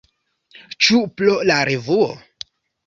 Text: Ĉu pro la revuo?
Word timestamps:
Ĉu 0.87 1.03
pro 1.21 1.37
la 1.51 1.61
revuo? 1.73 2.11